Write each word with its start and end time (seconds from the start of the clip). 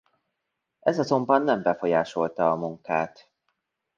Ez 0.79 0.99
azonban 0.99 1.41
nem 1.41 1.61
befolyásolta 1.61 2.51
a 2.51 2.55
munkát. 2.55 3.29